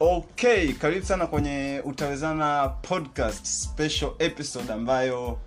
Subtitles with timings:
[0.00, 5.38] okay karibu sana kwenye utawezana podcast special episode ambayo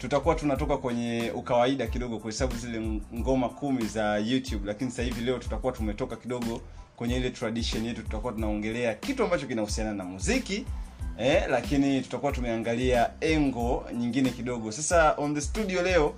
[0.00, 5.38] tutakuwa tunatoka kwenye ukawaida kidogo kuhesabu zile ngoma kumi za youtube lakini sasa hivi leo
[5.38, 6.60] tutakuwa tumetoka kidogo
[6.96, 10.66] kwenye ile tradition yetu tutakuwa tunaongelea kitu ambacho kinahusiana na muziki
[11.18, 14.72] eh, lakini tutakuwa tumeangalia engo nyingine kidogo.
[14.72, 16.14] Sasa on the studio leo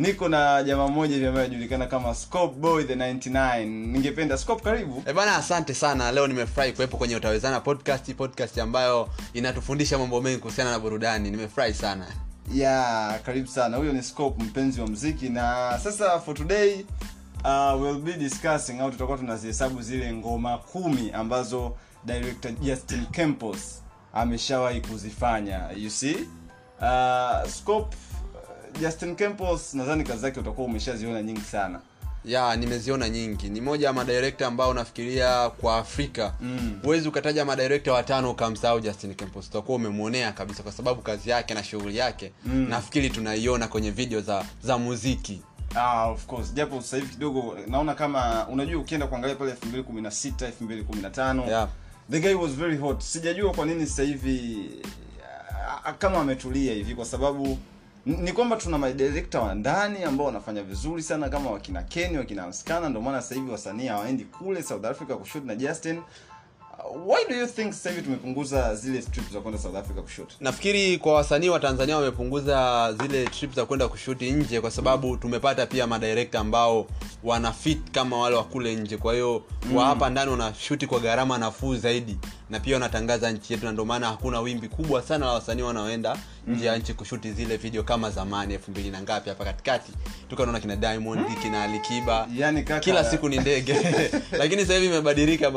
[0.00, 5.02] niko na jamaa mmoja hivi ambaye anajulikana kama Scope Boy the 99 ningependa Scope karibu.
[5.06, 6.12] E bana asante sana.
[6.12, 11.30] Leo nimefurahi kuwepo kwenye utawezana podcast podcast ambayo inatufundisha mambo mengi kuhusiana na burudani.
[11.30, 12.06] Nimefurahi sana.
[12.54, 13.76] Ya karibu sana.
[13.76, 16.84] Huyo ni Scope mpenzi wa mziki na sasa for today
[17.44, 23.82] uh, we'll be discussing au tutakuwa tunazihesabu zile ngoma kumi ambazo director Justin Campos
[24.12, 25.60] ameshawahi kuzifanya.
[25.76, 26.16] You see?
[26.80, 27.96] Uh, Scope
[28.80, 31.80] Justin Campos nadhani kazi zake utakuwa umeshaziona nyingi sana.
[32.24, 33.48] Ya nimeziona nyingi.
[33.48, 36.34] Ni moja ya madirekta ambao unafikiria kwa afrika.
[36.82, 39.48] Huwezi ukataja madirekta watano ukamsahau justin campos.
[39.48, 42.66] Utakuwa umemwonea kabisa kwa sababu kazi yake na shughuli yake mm.
[42.68, 45.42] nafikiri tunaiona kwenye video za za muziki.
[45.74, 46.54] Ah, of course.
[46.54, 51.68] Japo sasa hivi kidogo naona kama unajua ukienda kuangalia pale 2016 2015 Yeah.
[52.10, 53.00] the guy was very hot.
[53.02, 54.58] Sijajua kwa nini sasa hivi
[55.84, 57.58] ah, kama ametulia hivi kwa sababu
[58.06, 62.88] ni kwamba tuna madirekta wa ndani ambao wanafanya vizuri sana kama wakina Ken, wakina Mskana
[62.88, 65.98] ndio maana sasa hivi wasanii hawaendi kule South Africa kushoot na Justin.
[65.98, 70.32] Uh, why do you think sasa hivi tumepunguza zile trip za kwenda South Africa kushoot?
[70.40, 75.66] Nafikiri kwa wasanii wa tanzania wamepunguza zile trip za kwenda kushuti nje kwa sababu tumepata
[75.66, 76.86] pia madirekta ambao
[77.24, 78.96] wana fit kama wale wa kule nje.
[78.96, 79.76] Kwa hiyo mm.
[79.76, 82.18] wa hapa ndani wanashuti kwa gharama nafuu zaidi
[82.50, 86.16] na pia wanatangaza nchi yetu na ndio maana hakuna wimbi kubwa sana la wasanii wanaoenda
[86.46, 89.92] nje ya nchi kushuti zile video kama zamani elfu mbili na ngapi hapa katikati.
[90.30, 93.76] Tukanaona kina diamond kina alikiba yani kaka kila siku ni ndege.
[94.38, 95.52] Lakini sasa hivi imebadilika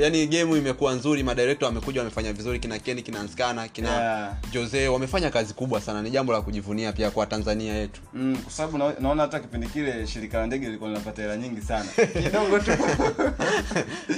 [0.00, 4.32] yani gemu imekuwa nzuri madirekto wamekuja wamefanya vizuri kina keni kina nskana kina Yeah.
[4.52, 6.02] jose wamefanya kazi kubwa sana.
[6.02, 8.00] Ni jambo la kujivunia pia kwa tanzania yetu.
[8.14, 11.60] Mm, kwa sababu na, naona hata kipindi kile shirika la ndege lilikuwa linapata hela nyingi
[11.62, 11.84] sana.
[12.22, 12.70] Kidogo tu.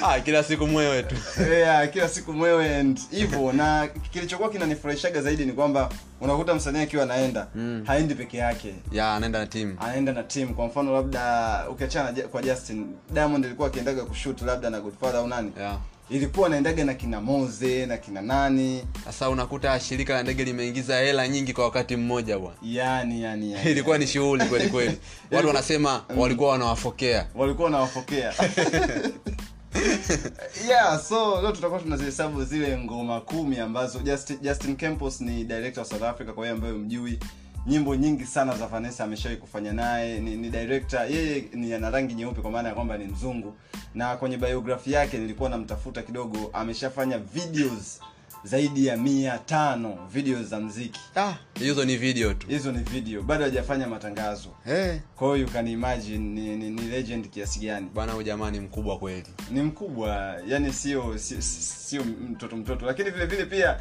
[0.03, 1.15] Ah, kila siku mwewe tu
[1.51, 5.89] yeah, kila siku mwewe and hivyo na kilichokuwa kinanifurahishaga zaidi ni kwamba
[6.21, 7.85] unakuta msanii akiwa anaenda mm.
[7.87, 8.75] haendi peke yake.
[8.93, 10.55] Yeah, anaenda na timu anaenda na team.
[10.55, 15.53] Kwa mfano labda ukiachana kwa justin diamond ilikuwa akiendaga kushoot labda na godfather au nani?
[15.59, 15.79] Yeah.
[16.11, 18.85] ilikuwa naendaga na kina moze na kina nani.
[19.05, 22.57] Sasa unakuta shirika la ndege limeingiza hela nyingi kwa wakati mmoja bwana.
[22.63, 23.71] Yani yani, yani.
[23.71, 24.99] ilikuwa ni shughuli kweli kweli.
[25.33, 27.27] Watu wanasema walikuwa wanawafokea.
[27.35, 28.35] Walikuwa wanawafokea
[30.69, 35.91] yeah so leo tutakuwa tunazihesabu zile ngoma kumi ambazo justin, justin campos ni director wa
[35.91, 37.19] south africa kwa hiyo ambayo mjui
[37.67, 42.15] nyimbo nyingi sana za vanessa ameshawahi kufanya naye ni, ni director yeye ni ana rangi
[42.15, 43.55] nyeupe kwa maana ya kwamba ni mzungu
[43.95, 48.01] na kwenye biografi yake nilikuwa namtafuta kidogo ameshafanya videos
[48.45, 51.01] zaidi ya mia tano video za mziki.
[51.17, 52.47] Ah, hizo ni video tu.
[52.49, 53.23] Hizo ni video.
[53.23, 54.49] Bado hajafanya matangazo.
[54.65, 54.99] Hey.
[55.17, 57.87] kwa hiyo you can imagine ni, ni, ni legend kiasi gani.
[57.95, 59.27] Bwana huyu jamaa ni mkubwa kweli.
[59.51, 62.87] Ni mkubwa yani sio sio, sio mtoto mtoto.
[62.87, 63.81] Lakini vile vile pia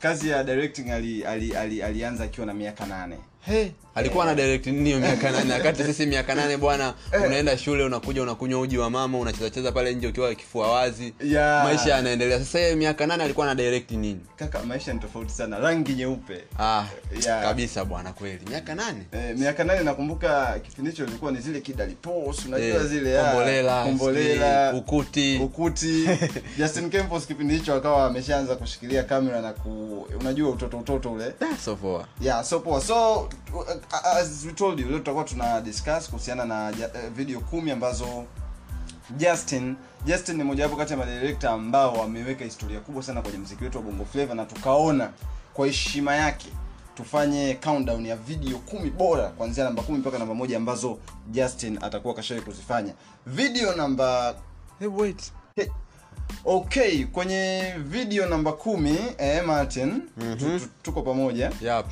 [0.00, 3.16] kazi ya directing ali, ali, ali, alianza akiwa na miaka nane.
[3.40, 3.68] Hey.
[3.96, 5.52] Alikuwa na direct nini miaka nane?
[5.52, 6.94] Wakati sisi miaka nane bwana
[7.26, 11.14] unaenda shule unakuja unakunywa uji wa mama unachezacheza pale nje ukiwa kifua wazi.
[11.24, 11.64] Yeah.
[11.64, 12.38] maisha yanaendelea.
[12.38, 14.20] Sasa yeye miaka nane alikuwa na direct nini?
[14.36, 15.58] Kaka maisha ni tofauti sana.
[15.58, 16.44] Rangi nyeupe.
[16.58, 16.84] Ah,
[17.26, 17.42] Yeah.
[17.42, 18.40] kabisa bwana kweli.
[18.50, 19.02] Miaka nane?
[19.12, 23.82] Eh, miaka nane nakumbuka kipindi hicho ilikuwa ni zile kidalipos unajua Eh, zile ah, kombolela
[23.84, 25.38] kombolela ukuti.
[25.42, 26.08] Ukuti.
[26.58, 31.24] Justin campos kipindi hicho akawa ameshaanza kushikilia kamera na ku unajua utoto utoto ule.
[31.40, 32.06] Ah, so poa.
[32.20, 32.80] Yeah so poa.
[32.80, 33.28] So
[34.04, 38.24] as we told you leo tutakuwa tuna discuss kuhusiana na eh, video kumi ambazo
[39.16, 43.78] justin justin ni mojawapo kati ya madirekta ambao wameweka historia kubwa sana kwenye mziki wetu
[43.78, 45.10] wa bongo flava na tukaona
[45.54, 46.48] kwa heshima yake
[46.94, 50.98] tufanye countdown ya video kumi bora kuanzia namba kumi mpaka namba moja ambazo
[51.30, 52.92] justin atakuwa kashawai kuzifanya
[53.26, 54.34] video namba
[54.78, 55.66] hey, wait Hey,
[56.44, 60.36] okay kwenye video namba kumi eh, martin Mhm.
[60.38, 61.86] tu, tu, tuko pamoja yep.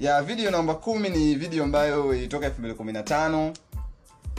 [0.00, 3.52] Ya video namba kumi ni video ambayo ilitoka 2015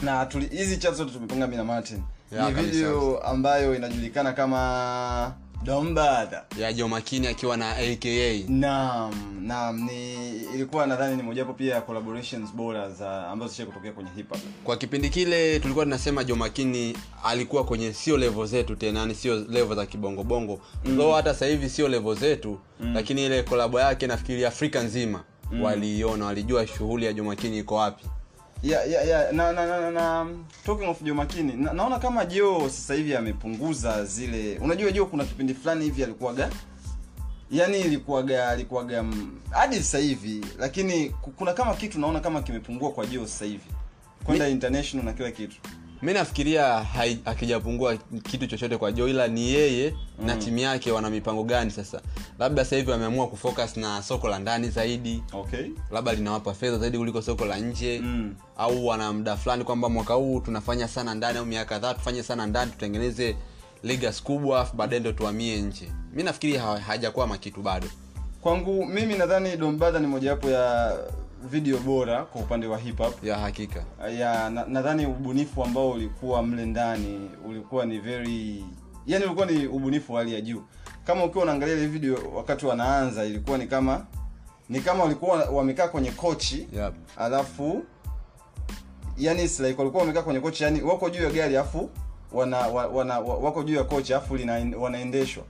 [0.02, 2.02] na tuli- hizi chat zote tumepanga mi na martin.
[2.36, 5.32] Ya, ni video ambayo inajulikana kama
[5.64, 6.44] dombada.
[6.58, 8.08] Ya jo makini akiwa na aka
[8.48, 9.12] naam
[9.46, 10.14] naam ni
[10.54, 14.40] ilikuwa nadhani ni mojawapo pia ya collaborations bora za ambazo zishai kutokea kwenye hip hop.
[14.64, 19.34] Kwa kipindi kile tulikuwa tunasema jo makini alikuwa kwenye sio levo zetu tena yani sio
[19.36, 20.60] levo za kibongobongo.
[20.84, 20.96] Mm.
[20.96, 22.94] though hata sasa hivi sio levo zetu mm.
[22.94, 25.62] lakini ile kolabo yake nafikiri afrika nzima mm.
[25.62, 28.04] waliiona walijua shughuli ya jomakini iko wapi
[28.62, 29.32] yeah, yeah, yeah.
[29.32, 30.26] na, na, na, na, na
[30.66, 35.54] talking of Joe na, naona kama Joe sasa hivi amepunguza zile unajua Joe kuna kipindi
[35.54, 36.50] fulani hivi alikuwaga
[37.50, 43.06] yani ilikuwaga alikuwaga mm, hadi sasa hivi lakini kuna kama kitu naona kama kimepungua kwa
[43.06, 43.66] Joe sasa hivi
[44.24, 45.56] kwenda international na kila kitu
[46.02, 46.86] mi nafikiria
[47.24, 50.26] akijapungua kitu chochote kwa jo ila ni yeye mm.
[50.26, 52.00] na timu yake wana mipango gani sasa?
[52.38, 55.22] Labda sasa hivi wameamua kufocus na soko la ndani zaidi.
[55.32, 55.66] Okay.
[55.90, 58.00] Labda linawapa fedha zaidi kuliko soko la nje.
[58.00, 58.34] Mm.
[58.58, 62.46] au wana muda fulani kwamba mwaka huu tunafanya sana ndani au miaka kadhaa tufanye sana
[62.46, 63.36] ndani tutengeneze
[63.82, 65.88] ligas kubwa afu baadaye ndo tuamie nje.
[66.12, 67.86] Mi nafikiri ha- hajakwama kitu bado.
[68.40, 70.96] Kwangu mimi nadhani dombadha ni mojawapo ya
[71.50, 73.24] video bora kwa upande wa hip hop.
[73.24, 73.84] Ya hakika.
[74.18, 78.64] Ya na- nadhani ubunifu ambao ulikuwa mle ndani ulikuwa ni very
[79.06, 80.62] yani ulikuwa ni ubunifu wa hali ya juu.
[81.06, 84.06] Kama ukiwa unaangalia ile video wakati wanaanza ilikuwa ni kama
[84.68, 86.94] ni kama walikuwa wamekaa kwenye kochi yep.
[87.16, 87.82] alafu
[89.18, 91.90] yani it's like walikuwa wamekaa kwenye kochi yani wako juu ya gari alafu
[92.32, 94.38] wana, wana, wana, wako juu ya kochi alafu
[94.78, 95.44] wanaendeshwa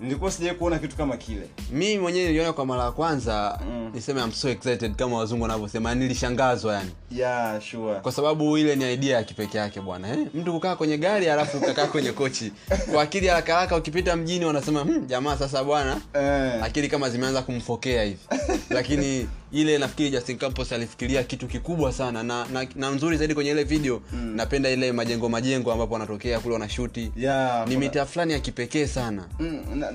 [0.00, 1.48] nilikuwa sijai kuona kitu kama kile.
[1.72, 3.90] Mi mwenyewe niliona kwa mara ya kwanza Mm.
[3.94, 6.90] niseme I'm so excited kama wazungu wanavyosema nilishangazwa yani.
[7.10, 8.00] Yeah sure.
[8.00, 10.18] Kwa sababu ile ni idea ya kipekee yake bwana eh?
[10.34, 12.52] mtu kukaa kwenye gari alafu ukakaa kwenye kochi.
[12.92, 16.00] Kwa akili haraka haraka ukipita mjini wanasema hm, jamaa sasa bwana.
[16.14, 18.18] Eh, akili kama zimeanza kumfokea hivi.
[18.70, 23.50] Lakini ile nafikiri Justin Campos alifikiria kitu kikubwa sana na, na, na nzuri zaidi kwenye
[23.50, 24.02] ile video.
[24.12, 24.36] Mm.
[24.36, 27.12] napenda ile majengo majengo ambapo wanatokea kule wanashuti.
[27.16, 29.28] Yeah, ni mitaa fulani ya kipekee sana.
[29.38, 29.90] Mm, na-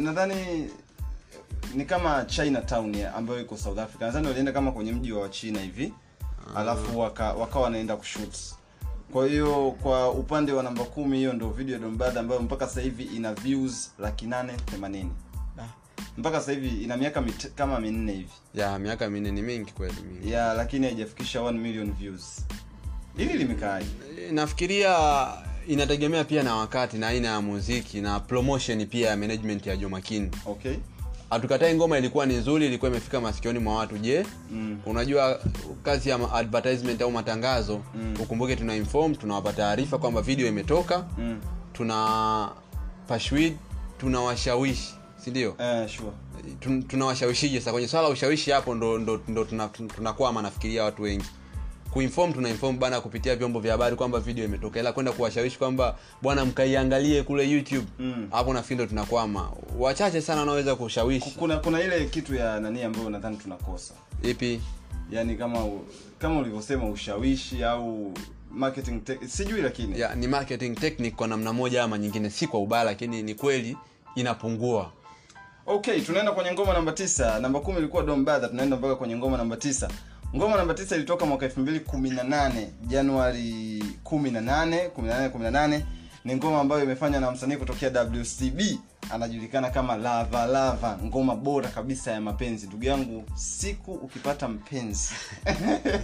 [1.76, 4.02] ni kama china town ambayo iko south africa.
[4.02, 5.94] Nadhani walienda kama kwenye mji wa china hivi.
[6.56, 8.36] Alafu waka wakawa wanaenda kushoot.
[9.12, 12.82] Kwa hiyo kwa upande wa namba kumi hiyo ndo video ya dombada ambayo mpaka sasa
[12.82, 15.12] hivi ina views laki nane themanini
[16.18, 18.30] mpaka sasa hivi ina miaka mit, kama minne hivi.
[18.56, 20.32] Ya miaka minne ni mingi kweli mingi.
[20.32, 22.46] Ya lakini haijafikisha 1 million views.
[23.18, 23.88] Hili limekaaje
[24.30, 25.28] E, nafikiria
[25.68, 30.32] inategemea pia na wakati na aina ya muziki na promotion pia ya management ya jomakini
[30.46, 30.76] okay.
[31.30, 34.26] Hatukatai ngoma ilikuwa ni nzuri ilikuwa imefika masikioni mwa watu je?
[34.52, 34.80] Mm.
[34.86, 35.40] unajua
[35.84, 38.14] kazi ya advertisement au matangazo Mm.
[38.20, 41.06] ukumbuke tuna inform tunawapa taarifa kwamba video imetoka.
[41.18, 41.40] Mm.
[41.74, 42.50] tuna
[43.08, 43.54] pashwid
[43.98, 45.56] tunawashawishi sindio?
[45.60, 46.12] Eh, sure.
[46.60, 50.84] Tun- tunawashawishije sasa kwenye swala la ushawishi hapo ndo, ndo, ndo tunakwama tuna tuna nafikiria
[50.84, 51.26] watu wengi.
[51.92, 55.98] Kuinform tuna inform bana kupitia vyombo vya habari kwamba video imetoka ila kwenda kuwashawishi kwamba
[56.22, 57.88] bwana mkaiangalie kule youtube.
[58.00, 58.28] Mm.
[58.32, 59.52] hapo nafikiri ndo tunakwama.
[59.80, 61.32] Wachache sana wanaweza kushawishi.
[61.32, 63.94] Kuna kuna ile kitu ya nani ambayo nadhani tunakosa.
[64.24, 64.62] Ipi?
[65.12, 65.70] Yani kama
[66.20, 68.14] kama ulivyosema ushawishi au
[68.52, 70.00] marketing te- sijui lakini.
[70.00, 72.30] Ya, ni marketing technique kwa namna moja ama nyingine.
[72.30, 73.78] Si kwa ubaya lakini ni kweli
[74.16, 74.92] inapungua
[75.66, 77.40] okay tunaenda kwenye ngoma namba tisa.
[77.40, 79.90] Namba kumi ilikuwa dombadha tunaenda mpaka kwenye ngoma namba tisa.
[80.36, 82.52] Ngoma namba tisa ilitoka mwaka 2018
[82.88, 85.82] januari 18 18 18
[86.26, 88.62] ni ngoma ambayo imefanywa na msanii kutokea wcb
[89.12, 91.00] anajulikana kama lava lava.
[91.06, 92.68] Ngoma bora kabisa ya mapenzi.
[92.68, 95.14] Ndugu yangu siku ukipata mpenzi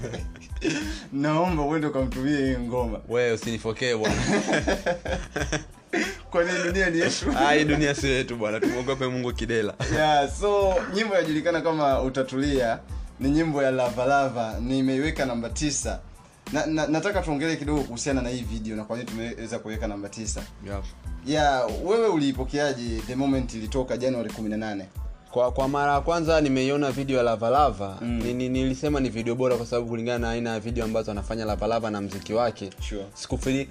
[1.14, 3.00] naomba uende ukamtumie hii ngoma.
[3.10, 4.16] Wewe usinifokee bwana
[6.32, 10.76] kwani dunia ni yetu Ah, hii dunia si yetu bwana tumwogope mungu kidela yeah, so
[10.94, 12.80] nyimbo inajulikana kama utatulia
[13.20, 16.00] ni nyimbo ya lavalava nimeiweka namba tisa
[16.54, 20.10] na, na, nataka tuongele kidogo kuhusiana na hii video na kwa nini tumeweza kuweka namba
[20.10, 20.82] tisa yeah.
[21.26, 24.84] yeah, wewe uliipokeaje the moment ilitoka januari 18
[25.32, 28.22] kwa kwa mara ya kwanza nimeiona video ya lavalava Mm.
[28.24, 31.46] ni, ni, nilisema ni video bora kwa sababu kulingana na aina ya video ambazo anafanya
[31.46, 33.06] lavalava na mziki wake sure.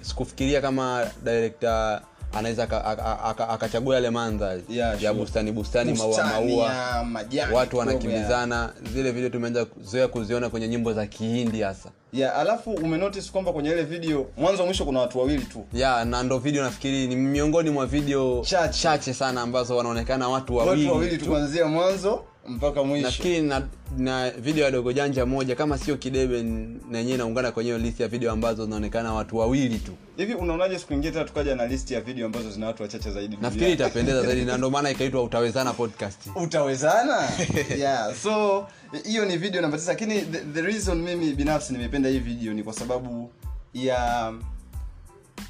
[0.01, 2.01] sikufikiria kama director
[2.33, 5.13] anaweza aka- aka- aka- akachagua yale mandhari Yeah, ya sure.
[5.21, 11.05] bustani bustani maua maua majani watu wanakimbizana zile video tumeanza zoea kuziona kwenye nyimbo za
[11.07, 15.65] kihindi hasa yeah, alafu umenotice kwamba kwenye ile video mwanzo mwisho kuna watu wawili tu
[15.73, 18.79] ya na ndo video nafikiri ni miongoni mwa video Chache.
[18.81, 21.25] chache sana ambazo wanaonekana watu wawili, watu wawili tu.
[21.25, 23.05] kuanzia mwanzo mpaka mwisho.
[23.07, 23.67] Nafikiri na,
[23.97, 27.99] na video ya dogo janja moja kama sio kidebe nenyewe na inaungana kwenye hiyo list
[27.99, 29.91] ya video ambazo zinaonekana watu wawili tu.
[30.17, 33.37] Hivi unaonaje siku ingine tena tukaja na list ya video ambazo zina watu wachache zaidi
[33.41, 36.19] nafikiri itapendeza zaidi na ndio maana ikaitwa utawezana podcast.
[36.35, 37.29] Utawezana?
[37.79, 38.67] Yeah so
[39.03, 42.63] hiyo ni video namba tisa lakini the, the reason mimi binafsi nimependa hii video ni
[42.63, 43.31] kwa sababu
[43.73, 44.33] ya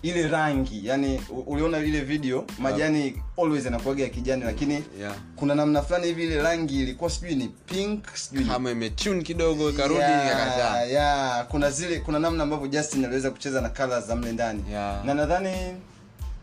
[0.02, 5.16] ile rangi yani uliona ile video majani always yanakuaga ya kijani lakini yeah.
[5.36, 10.00] kuna namna fulani hivi ile rangi ilikuwa sijui ni pink sijui kama imetune kidogo ikarudi
[10.02, 10.82] yeah, ikakataa.
[10.82, 11.48] yeah.
[11.48, 14.64] kuna zile kuna namna ambavyo justin aliweza kucheza na colors za mle ndani.
[14.72, 15.06] Yeah.
[15.06, 15.52] na nadhani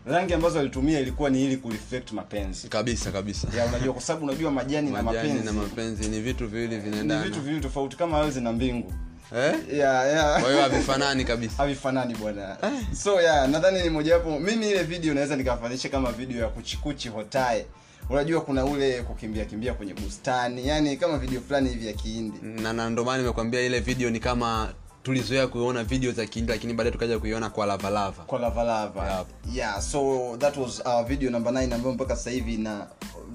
[0.07, 2.69] rangi ambazo alitumia ilikuwa ni ili kureflect mapenzi.
[2.69, 3.49] Kabisa kabisa.
[3.57, 6.09] Ya unajua kwa sababu unajua majani, na majani mapenzi na mapenzi.
[6.09, 8.93] ni vitu viwili ni vitu viwili tofauti kama ardhi na mbingu
[9.37, 9.55] eh?
[9.73, 10.41] yeah, yeah.
[10.41, 11.55] kwa hiyo havifanani kabisa.
[11.57, 12.57] Havifanani bwana.
[13.03, 17.67] So yeah nadhani ni mojawapo mimi ile video naweza nikafanisha kama video ya kuchikuchi hotae.
[18.11, 22.73] Unajua kuna ule kukimbia kimbia kwenye bustani yani kama video fulani hivi ya kiindi na,
[22.73, 27.19] na ndomana nimekwambia ile video ni kama tulizoea kuiona video za kiindi lakini baadaye tukaja
[27.19, 29.27] kuiona kwa lavalava kwa lavalava Yep.
[29.57, 32.87] yeah so that was our video number 9 ambayo mpaka sasa hivi na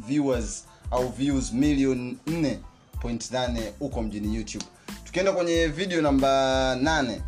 [0.08, 4.66] viewers au views milioni 4.8 huko mjini youtube
[5.12, 7.22] tukienda kwenye video namba nane.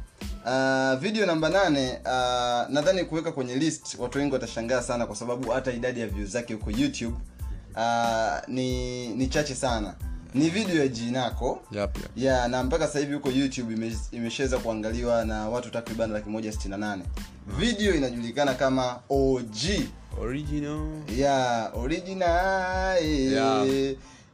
[0.46, 5.52] Uh, video namba nane uh, nadhani kuweka kwenye list watu wengi watashangaa sana kwa sababu
[5.52, 7.16] hata idadi ya views zake huko youtube
[7.76, 9.96] uh, ni ni chache sana.
[10.34, 12.10] Ni video ya jinako yep, yep.
[12.16, 16.72] yeah na mpaka sasa hivi huko youtube imeshaweza kuangaliwa na watu takriban laki moja sitini
[16.72, 17.04] na nane.
[17.60, 19.42] Video inajulikana kama og
[20.22, 20.88] original.
[21.18, 23.04] Yeah original.
[23.04, 23.68] Yeah.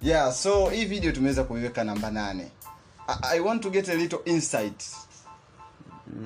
[0.02, 2.52] yeah so hii video tumeweza kuiweka namba nane
[3.10, 4.84] I, want to get a little insight.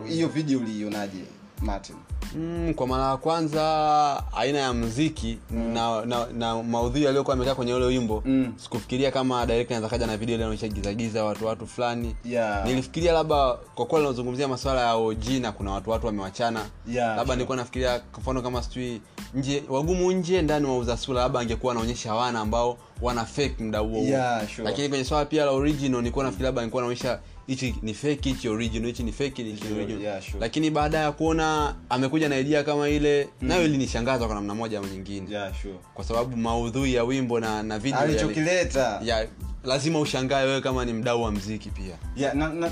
[0.07, 1.25] Hiyo video uliionaje
[1.63, 1.95] martin
[2.35, 5.73] mm, kwa mara ya kwanza aina ya mziki mm.
[5.73, 8.53] na, na, na maudhui yaliyokuwa amekaa kwenye ule wimbo Mm.
[8.57, 12.65] sikufikiria kama naweza kaja na video linaonyesha gizagiza watu watu fulani Yeah.
[12.65, 17.23] nilifikiria labda kwa kuwa linazungumzia masuala ya og na kuna watu watu wamewachana Yeah, labda
[17.23, 17.35] sure.
[17.35, 19.01] nilikuwa nafikiria kwa mfano kama sijui
[19.33, 23.97] nje wagumu nje ndani wauza sura labda angekuwa anaonyesha wana ambao wana fake mda huo.
[24.03, 24.63] Yeah, sure.
[24.63, 28.49] lakini kwenye swala pia la original nilikuwa nafikiria labda angekuwa anaonyesha hichi ni fake hichi
[28.49, 30.39] original hichi ni fake hichi original yeah, sure.
[30.39, 34.85] lakini baada ya kuona amekuja na idea kama ile nayo ilinishangaza kwa namna moja au
[34.85, 39.27] nyingine yeah sure kwa sababu maudhui ya wimbo na na video alichokileta ya
[39.63, 42.71] lazima ushangae wewe kama ni mdau wa mziki pia yeah, na, na,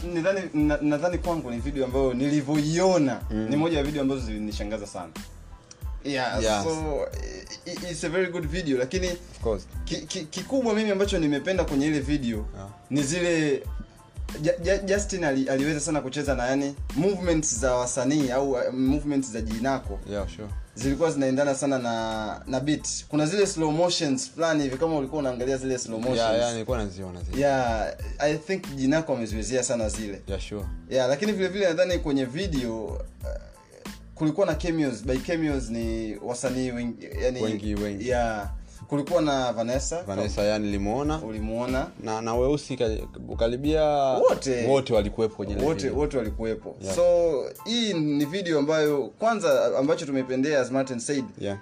[0.81, 3.47] nadhani na, kwangu ni video ambayo nilivyoiona mm.
[3.49, 5.09] ni moja ya video ambazo zilinishangaza sana
[6.03, 6.63] yeah, Yes.
[6.63, 7.07] so
[7.91, 10.25] it's a very good video lakini of course ki- ki-
[10.75, 12.69] mimi ambacho nimependa kwenye ile video Yeah.
[12.89, 13.63] ni zile
[14.85, 19.99] justin ali, aliweza sana kucheza na yani movements za wasanii au uh, movements za jinako
[20.11, 20.47] yeah sure.
[20.75, 22.87] Zilikuwa zinaendana sana na na beat.
[23.09, 26.17] Kuna zile slow motions fulani hivi kama ulikuwa unaangalia zile slow motions.
[26.19, 27.41] yeah yeah nilikuwa naziona zile.
[27.41, 30.21] Yeah i think jinako ameziwezea sana zile.
[30.27, 30.65] Yeah sure.
[30.89, 32.97] Yeah lakini vile vile nadhani kwenye video uh,
[34.15, 35.03] kulikuwa na cameos.
[35.05, 38.07] By cameos ni wasanii wengi yani Wengi, wengi.
[38.09, 38.49] yeah
[38.91, 40.03] kulikuwa na vanessa.
[40.03, 41.17] Vanessa yani nilimuona.
[41.21, 41.87] Ulimuona.
[42.03, 42.89] Na na weusi ka-
[43.29, 44.67] ukaribia Wote.
[44.67, 45.99] wote walikuwepo kwenye wote video.
[45.99, 46.75] wote walikuwepo.
[46.81, 46.95] Yeah.
[46.95, 47.33] so
[47.65, 51.57] hii ni video ambayo kwanza ambacho tumependea as martin said yeah.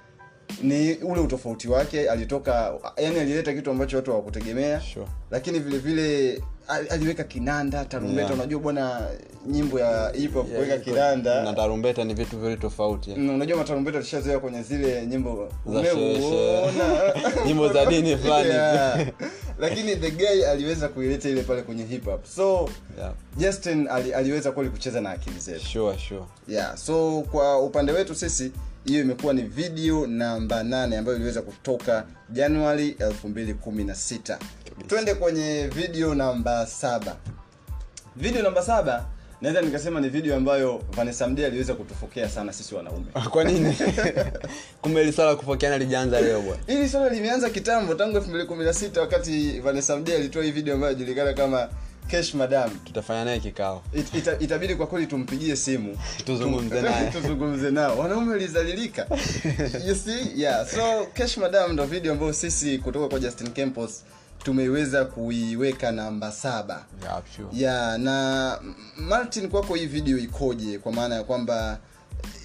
[0.63, 2.09] ni ule utofauti wake.
[2.09, 4.81] Alitoka yani alileta kitu ambacho watu hawakutegemea.
[4.81, 5.05] Sure.
[5.31, 8.33] Lakini vile vile aliweka kinanda tarumbeta Yeah.
[8.33, 9.07] unajua bwana
[9.47, 11.43] nyimbo ya hip hop kuweka kinanda.
[11.43, 13.13] Na tarumbeta ni vitu vile tofauti.
[13.17, 16.73] Mm, unajua matarumbeta tushazoea kwenye zile nyimbo umeuona
[17.47, 18.49] Nyimbo za dini fulani.
[18.49, 19.07] yeah.
[19.59, 22.25] lakini the guy aliweza kuileta ile pale kwenye hip hop.
[22.25, 23.13] So yeah.
[23.37, 25.65] Justin ali, aliweza kweli kucheza na akili zetu.
[25.65, 26.23] Sure sure.
[26.47, 28.51] Yeah so kwa upande wetu sisi
[28.85, 34.37] hiyo imekuwa ni video namba 8 ambayo iliweza kutoka januari 216
[34.87, 37.15] twende kwenye video namba saba.
[38.15, 39.05] Video namba saba
[39.41, 43.05] naweza nikasema ni video ambayo vanessa mdee aliweza kutufokea sana sisi wanaume.
[43.29, 43.77] Kwa nini?
[44.81, 46.61] Kumbe ili swala la kupokeana lijaanza leo bwana.
[46.67, 51.69] Hili swala limeanza kitambo tangu 2016 wakati vanessa mdee alitoa hii video ambayo inajulikana kama
[52.07, 52.69] kesh madam.
[52.85, 53.83] Tutafanya naye kikao.
[53.93, 55.97] It, ita, itabidi kwa kweli tumpigie simu.
[56.25, 57.11] Tuzungumze naye.
[57.21, 57.97] tuzungumze nao.
[57.99, 59.07] Wanaume walizalilika.
[59.87, 60.31] You see?
[60.41, 60.67] Yeah.
[60.67, 64.03] So kesh madam ndo video ambayo sisi kutoka kwa justin campos
[64.43, 66.85] tumeiweza kuiweka namba saba.
[67.03, 67.47] Yeah sure.
[67.53, 68.59] Yeah na
[68.97, 70.79] martin kwako hii video ikoje?
[70.79, 71.79] Kwa maana ya kwamba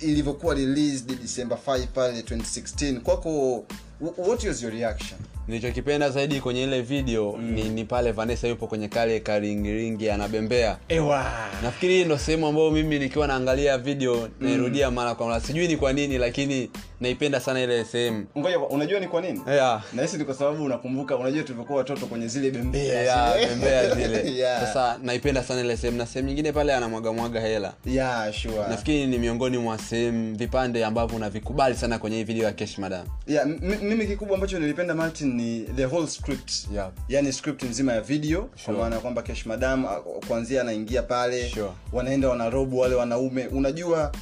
[0.02, 3.64] ilivyokuwa released december 5 pale 2016 kwako
[4.00, 7.52] what was your reaction nilichokipenda zaidi kwenye ile video mm.
[7.52, 11.24] ni, ni pale vanessa yupo kwenye kale karingiringi anabembea ewa
[11.62, 15.76] nafikiri hii ndo sehemu ambayo mimi nikiwa naangalia video nairudia mara kwa mara sijui ni
[15.76, 16.70] kwa nini lakini
[17.00, 18.26] naipenda sana ile sehemu
[18.70, 19.82] unajua ni kwa nini yeah.
[19.92, 23.46] nahisi ni kwa sababu unakumbuka unajua tulivyokuwa watoto kwenye zile bembea Yeah, zile.
[23.46, 24.60] bembea zile yeah.
[24.60, 28.54] sasa naipenda sana ile sehemu na sehemu nyingine pale anamwagamwaga hela yeah, sure.
[28.68, 33.06] nafikiri ni miongoni mwa sehemu vipande ambavyo unavikubali sana kwenye hii video ya kesh madam
[33.26, 36.90] yeah, m- mimi kikubwa ambacho nilipenda martin ni the whole script Yeah.
[37.08, 39.86] yani script nzima ya video kwa maana ya kwamba kesh madam
[40.28, 41.70] kuanzia anaingia pale Sure.
[41.92, 44.12] wanaenda wanarobu wale wanaume unajua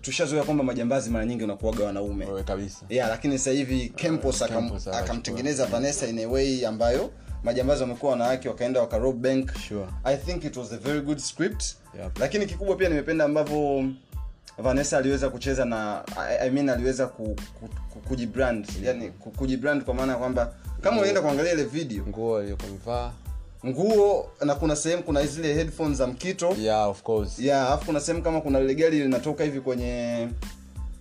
[0.00, 5.66] tushazoea kwamba majambazi mara nyingi unakuaga wanaume kabisa yeah, lakini sasa hivi Campos akam, akamtengeneza
[5.66, 7.10] vanessa in a way ambayo
[7.44, 9.86] majambazi wamekuwa wanawake wakaenda wakarob bank Sure.
[10.04, 11.64] i think it was a very good script
[12.02, 12.18] Yep.
[12.18, 13.84] lakini kikubwa pia nimependa ambavyo
[14.58, 17.68] vanessa aliweza kucheza na I, I mean aliweza ku, ku,
[18.08, 23.10] kujibrand yani ku- kujibrand kwa maana ya kwamba kama unaenda kuangalia ile video nguo aliyokumvaa
[23.66, 26.56] nguo na kuna sehemu kuna zile headphones za mkito.
[26.60, 27.38] Yeah of course.
[27.38, 30.28] Yeah alafu kuna sehemu kama kuna lile gari linatoka hivi kwenye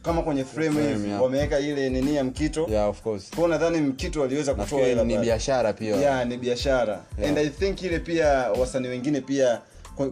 [0.03, 1.22] kama kwenye frame Frame, hivi yeah.
[1.22, 2.67] wameweka ile nini ya mkito.
[2.70, 3.29] Yeah of course.
[3.36, 5.96] Kwa nadhani mkito aliweza kutoa ile ni biashara pia.
[5.96, 7.00] Yeah ni biashara.
[7.17, 7.29] Yeah.
[7.29, 9.62] and i think ile pia wasanii wengine pia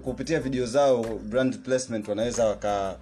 [0.03, 2.95] kupitia video zao brand placement wanaweza waka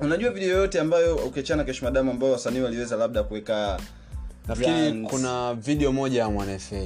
[0.00, 3.80] unajua video yote ambayo ukiachana kesh madamu ambayo wasanii waliweza labda kuweka
[4.48, 6.76] nafikiri kuna video moja ya mwanafa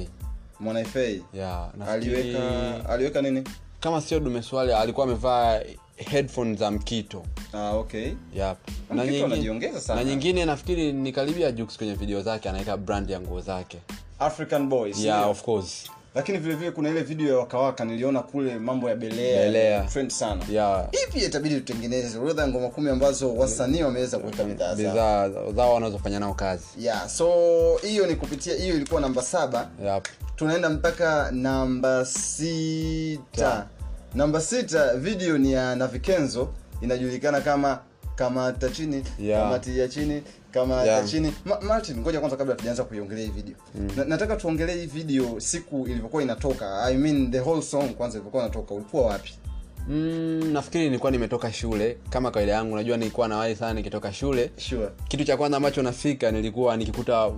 [0.59, 0.99] mwanafa
[1.33, 3.43] yeah nafikiri aliweka aliweka nini?
[3.79, 5.59] kama sio dume swali alikuwa amevaa
[5.97, 7.25] headphone za mkito.
[7.53, 8.11] Ah okay.
[8.35, 8.57] Yep.
[8.89, 10.03] na, sana.
[10.03, 13.77] na nyingine nafikiri ni karibia Jux kwenye video zake anaweka brand ya nguo zake.
[14.19, 15.29] African boys yeah yeah.
[15.29, 19.43] of course lakini vile vile kuna ile video ya wakawaka niliona kule mambo ya belea
[19.43, 19.83] Belea.
[19.83, 20.41] trend sana.
[20.51, 24.91] Yeah hivi pia itabidi tutengeneze orodha ya ngoma kumi ambazo wasanii wameweza kuweka bidhaa zao.
[24.91, 26.63] Bidhaa zao wanazofanya nao kazi.
[26.79, 27.27] Yeah so
[27.81, 29.69] hiyo ni kupitia hiyo ilikuwa namba saba.
[29.85, 30.07] Yep.
[30.35, 33.65] tunaenda mpaka namba sita.
[34.15, 36.49] Namba sita video ni ya navikenzo.
[36.81, 37.79] Inajulikana kama
[38.15, 39.41] kamata chini Yeah.
[39.43, 40.23] kamati ya chini
[40.61, 41.05] kamata Yeah.
[41.09, 41.33] chini.
[41.45, 43.55] Ma- martin ngoja kwanza kabla tujaanza kuiongelea hii video.
[43.95, 46.83] Na, nataka tuongelee hii video siku ilivyokuwa inatoka.
[46.83, 49.33] I mean the whole song kwanza ilivyokuwa inatoka ulikuwa wapi
[49.89, 51.97] mm, nafikiri nilikuwa nimetoka shule.
[52.09, 54.51] Kama kawaida yangu najua nilikuwa nawahi sana nikitoka shule.
[54.57, 54.89] Sure.
[55.07, 57.31] Kitu cha kwanza ambacho nafika nilikuwa nikikuta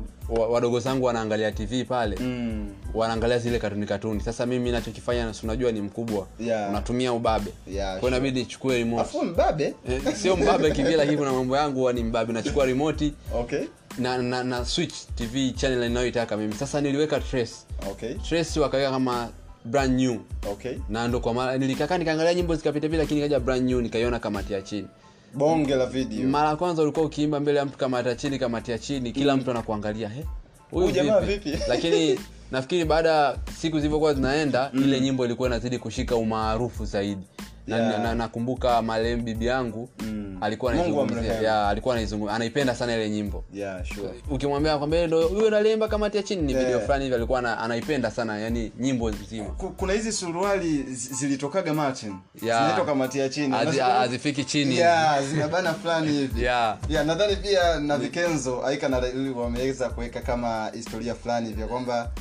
[0.50, 2.18] wadogo zangu wanaangalia tv pale.
[2.20, 2.70] Mm.
[2.94, 6.28] wanaangalia zile katuni katuni sasa mimi nachokifanya unajua ni mkubwa.
[6.40, 6.70] Yeah.
[6.70, 7.52] unatumia ubabe.
[7.68, 9.22] Yeah, kwa inabidi nichukue remote.
[9.24, 9.74] Mbabe?
[9.90, 12.34] Eh, sio mbabe kivile lakini kuna mambo yangu huwa ni mbabe.
[12.34, 13.12] Nachukua remote.
[13.36, 13.64] Okay.
[13.98, 16.54] Na, na, na switch tv channel inayoitaka mimi.
[16.54, 17.54] Sasa niliweka trace.
[17.92, 18.14] Okay.
[18.14, 19.30] Trace wakaweka kama
[19.66, 20.20] brand new.
[20.52, 20.78] Okay.
[20.90, 24.54] Na ndo kwa mara nilikakaa nikaangalia nyimbo zikapita vile lakini kaja brand new nikaiona kamati
[24.54, 24.88] ya chini.
[25.34, 26.28] Bonge la video.
[26.30, 29.38] Mara ya kwanza ulikuwa ukiimba mbele ya mtu kamati ya chini kamati ya chini kila
[29.38, 30.26] mtu anakuangalia he
[30.72, 32.20] Huyu jamaa vipi?" lakini
[32.52, 37.24] nafikiri baada ya siku zilivyokuwa zinaenda ile nyimbo ilikuwa inazidi kushika umaarufu zaidi
[37.68, 40.38] na, nakumbuka na, na, marehemu bibi yangu Mm.
[40.42, 43.44] alikuwa anaizungumzia ya alikuwa anaizungumzia anaipenda sana ile nyimbo.
[43.54, 44.10] Yeah sure.
[44.30, 46.66] Ukimwambia kwamba ndo huyo nalemba kamati ya chini ni Yeah.
[46.66, 49.46] video fulani hivi alikuwa na, anaipenda sana yani nyimbo nzima.
[49.78, 52.16] Kuna hizi suruali zilitokaga martin.
[52.42, 52.60] Yeah.
[52.62, 53.56] zinaitwa kamati ya chini.
[53.80, 54.78] Hazifiki chini.
[54.78, 56.42] Yeah zinabana fulani hivi.
[56.50, 56.78] Yeah.
[56.90, 59.02] yeah nadhani pia na vikenzo aika na
[59.36, 62.12] wameweza kuweka kama historia fulani hivi kwamba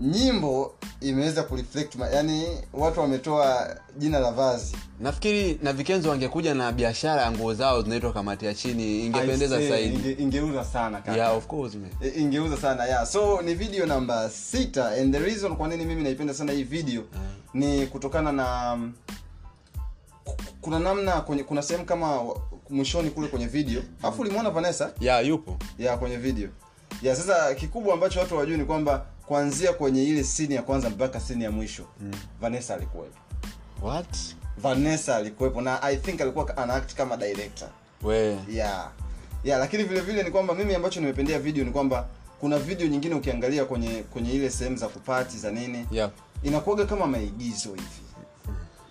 [0.00, 4.76] nyimbo imeweza kureflect yani watu wametoa jina la vazi.
[5.00, 9.94] Nafikiri na vikenzo wangekuja na biashara ya nguo zao zinaitwa kamati ya chini ingependeza zaidi.
[9.94, 11.16] Inge, ingeuza sana kaka.
[11.16, 11.90] yeah of course man.
[12.16, 13.06] Ingeuza sana yeah.
[13.06, 17.02] So ni video namba sita and the reason kwa nini mimi naipenda sana hii video
[17.54, 18.78] ni kutokana na
[20.24, 22.20] ku- kuna namna kwenye kuna sehemu kama
[22.70, 23.82] mwishoni kule kwenye video.
[24.02, 24.92] Alafu ulimwona vanessa?
[25.00, 25.56] Yeah yupo.
[25.78, 26.48] Yeah, kwenye video.
[27.02, 31.20] Ya sasa kikubwa ambacho watu wajui ni kwamba kuanzia kwenye ile sini ya kwanza mpaka
[31.20, 32.10] sini ya mwisho mm.
[32.40, 33.18] vanessa alikuwepo.
[33.82, 34.16] What?
[34.58, 37.68] Vanessa alikuwepo na i think alikuwa anaact kama director.
[38.02, 38.16] We.
[38.50, 38.90] Yeah.
[39.44, 42.08] Yeah lakini vile vile ni kwamba mimi ambacho nimependea video ni kwamba
[42.40, 46.10] kuna video nyingine ukiangalia kwenye kwenye ile sehemu za kupati za nini yeah.
[46.42, 47.88] inakuwaga kama maigizo hivi.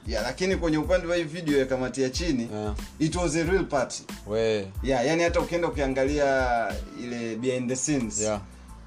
[0.07, 2.75] Ya lakini kwenye upande wa hii video ya kamati ya chini yeah.
[2.99, 4.03] it was a real party.
[4.27, 4.67] We.
[4.83, 6.67] Yeah yani hata ukienda ukiangalia
[7.03, 8.41] ile behind the scenes yeah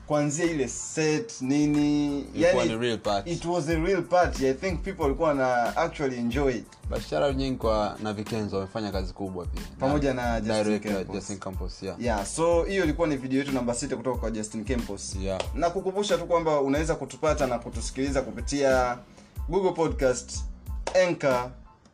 [0.07, 3.27] kuanzia ile set nini yani, ni real part.
[3.27, 4.47] it was a real party.
[4.49, 6.55] I think people walikuwa na actually enjoy
[6.91, 9.63] bashara nyingi kwa na vikenzo wamefanya kazi kubwa pia.
[9.79, 11.15] Pamoja na Justin director Campos.
[11.15, 12.01] Justin Campos yeah.
[12.01, 15.17] Yeah so hiyo ilikuwa ni video yetu namba 6 kutoka kwa justin campos.
[15.21, 15.41] Yeah.
[15.55, 18.99] Na kukumbusha tu kwamba unaweza kutupata na kutusikiliza kupitia
[19.49, 20.45] google podcast
[21.09, 21.51] anchor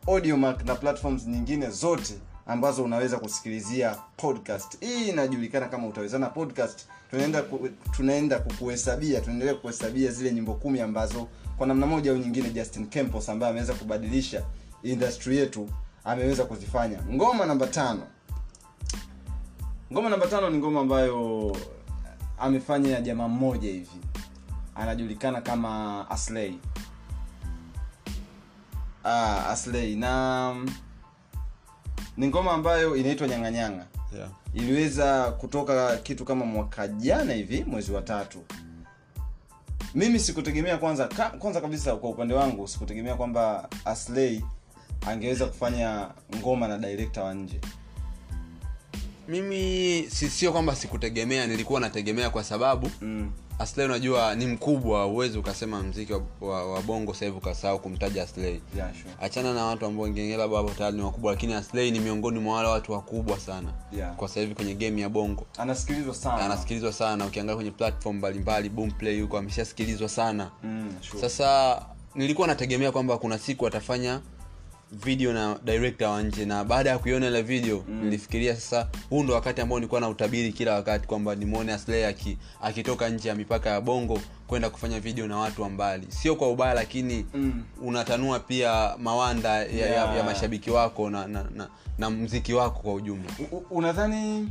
[0.08, 2.14] audiomac na platforms nyingine zote
[2.46, 4.80] ambazo unaweza kusikilizia podcast.
[4.80, 11.28] Hii inajulikana kama utawezana podcast tunaenda ku, tunaenda kukuhesabia tunaendelea kuhesabia zile nyimbo kumi ambazo
[11.56, 14.42] kwa namna moja au nyingine justin campos ambaye ameweza kubadilisha
[14.82, 15.68] industry yetu
[16.04, 16.98] ameweza kuzifanya.
[17.12, 18.02] Ngoma namba tano.
[19.92, 21.56] Ngoma namba tano ni ngoma ambayo
[22.38, 24.00] amefanya jamaa mmoja hivi.
[24.74, 26.58] Anajulikana kama aslei
[29.04, 29.94] ah, aslay.
[29.96, 30.74] Na mm,
[32.16, 34.30] ni ngoma ambayo inaitwa nyang'anyanga yeah.
[34.54, 38.38] Iliweza kutoka kitu kama mwaka jana hivi mwezi wa tatu.
[39.94, 44.44] Mimi sikutegemea kwanza ka, kwanza kabisa kwa upande wangu sikutegemea kwamba aslei
[45.06, 47.60] angeweza kufanya ngoma na direkta wa nje.
[49.28, 53.32] Mimi si- sio kwamba sikutegemea nilikuwa nategemea kwa sababu mm.
[53.62, 58.60] Aslay unajua ni mkubwa uwezi ukasema mziki wa, wa, wa bongo sahivi ukasahau kumtaja aslay
[58.76, 59.14] yeah, sure.
[59.20, 62.56] achana na watu ambao wengine labda wapo tayari ni wakubwa lakini aslei ni miongoni mwa
[62.56, 64.14] wale watu wakubwa sana Yeah.
[64.16, 69.20] kwa sahivi kwenye game ya bongo anasikilizwa sana anasikilizwa sana ukiangalia kwenye platform mbalimbali boomplay
[69.20, 71.20] huko ameshasikilizwa sana mm, sure.
[71.20, 71.82] sasa
[72.14, 74.20] nilikuwa nategemea kwamba kuna siku atafanya
[74.92, 78.04] video na director wa nje na baada ya kuiona ile video mm.
[78.04, 82.38] nilifikiria sasa huu ndo wakati ambao nilikuwa na utabiri kila wakati kwamba nimwone aslay aki,
[82.62, 86.50] akitoka nje ya mipaka ya bongo kwenda kufanya video na watu wa mbali sio kwa
[86.50, 87.62] ubaya lakini Mm.
[87.82, 90.16] unatanua pia mawanda ya, ya, Yeah.
[90.16, 93.30] ya mashabiki wako na, na, na, na mziki wako kwa ujumla
[93.70, 94.48] unadhani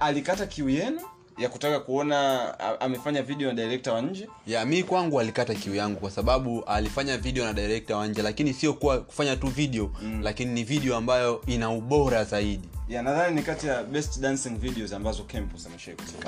[0.00, 1.00] alikata kiu yenu
[1.38, 6.00] ya kutaka kuona amefanya video na direkta wa nje ya mi kwangu alikata kiu yangu
[6.00, 10.20] kwa sababu alifanya video na direkta wa nje lakini sio kuwa kufanya tu video mm.
[10.22, 14.92] lakini ni video ambayo ina ubora zaidi ya nadhani ni kati ya best dancing videos
[14.92, 15.68] ambazo campus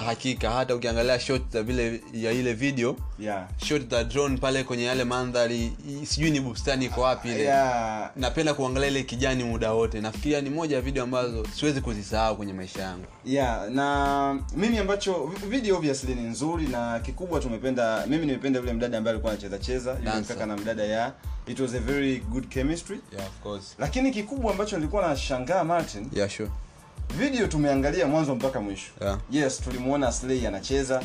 [0.06, 3.48] hakika hata ukiangalia shot za vile ya ile video yeah.
[3.64, 5.72] shot za drone pale kwenye yale mandhari
[6.04, 8.10] sijui ni bustani iko wapi ile yeah.
[8.16, 12.52] napenda kuangalia ile kijani muda wote nafikiria ni moja ya video ambazo siwezi kuzisahau kwenye
[12.52, 18.58] maisha yangu yeah na mimi ambacho video obviously ni nzuri na kikubwa tumependa mimi nimependa
[18.60, 21.12] yule mdada ambaye alikuwa anacheza cheza yule na mdada ya
[21.48, 23.74] it was a very good chemistry yeah, of course.
[23.78, 26.47] lakini kikubwa ambacho nilikuwa nashangaa martin Yeah, sure.
[27.16, 29.18] Video tumeangalia mwanzo mpaka mwisho Yeah.
[29.30, 31.02] yes tulimuona aslay anacheza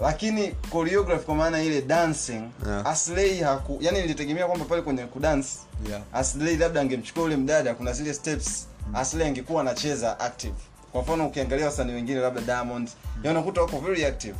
[0.00, 2.86] lakini choreography kwa maana ile dancing Yeah.
[2.86, 5.48] aslay haku yani nilitegemea kwamba pale kwenye kudance
[5.88, 6.02] Yeah.
[6.12, 10.54] aslay labda angemchukua ule mdada kuna zile steps aslay angekuwa anacheza active
[10.92, 12.88] kwa mfano ukiangalia wasanii wengine labda diamond
[13.24, 14.36] ya unakuta wako very active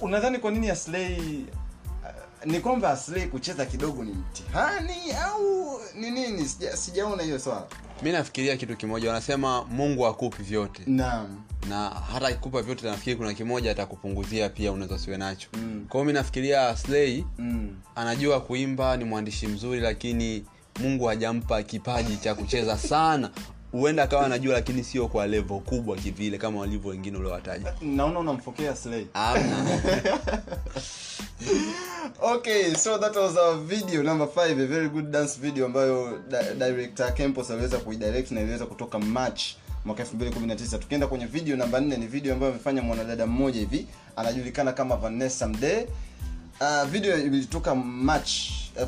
[0.00, 6.42] unadhani kwa nini aslay uh, ni kwamba aslay kucheza kidogo ni mtihani au ni nini
[6.44, 6.76] Sija-
[7.22, 7.62] hiyo swala
[8.02, 10.82] mi nafikiria kitu kimoja wanasema mungu akupi vyote.
[10.86, 11.42] Naam.
[11.68, 15.48] Na hata akikupa vyote nafikiri kuna kimoja atakupunguzia pia unaweza usiwe nacho.
[15.52, 15.86] Mm.
[15.88, 17.76] kwao mi nafikiria slei mm.
[17.94, 20.44] anajua kuimba ni mwandishi mzuri lakini
[20.80, 23.30] mungu hajampa kipaji cha kucheza sana.
[23.72, 28.76] Huenda akawa anajua lakini sio kwa levo kubwa kivile kama walivyo wengine uliowataja naona unamfokea
[28.76, 29.66] slei amna
[32.22, 36.58] okay so that was our video number 5 a very good dance video ambayo di-
[36.58, 39.42] director campos aliweza kuidirect na iliweza kutoka march
[39.84, 44.72] mwaka 2019 tukienda kwenye video namba 4 ni video ambayo amefanya mwanadada mmoja hivi anajulikana
[44.72, 45.88] kama vanessa mde
[46.60, 48.30] uh, video ilitoka march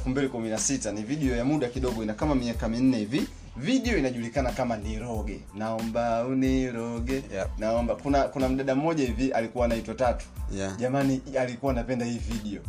[0.07, 3.27] 2016 ni video ya muda kidogo ina kama miaka minne hivi.
[3.57, 5.41] Video inajulikana kama niroge.
[5.55, 7.15] Naomba uniroge.
[7.15, 7.49] Yep.
[7.59, 10.27] naomba kuna kuna mdada mmoja hivi alikuwa anaitwa tatu.
[10.57, 10.77] Yeah.
[10.77, 12.61] jamani alikuwa anapenda hii video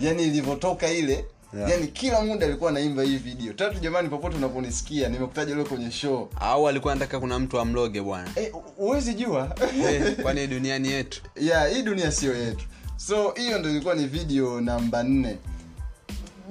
[0.00, 1.24] yani ilivyotoka ile
[1.58, 1.70] Yeah.
[1.70, 3.52] yani kila muda alikuwa anaimba hii video.
[3.52, 6.28] Tatu jamani popote unaponisikia nimekutaja leo kwenye show.
[6.40, 8.30] Au alikuwa anataka kuna mtu amloge bwana?
[8.76, 9.54] Huwezi e, jua.
[9.88, 11.22] Eh, kwani duniani yetu?
[11.36, 12.64] Yeah hii dunia sio yetu.
[12.96, 15.38] So hiyo ndo ilikuwa ni video namba nne.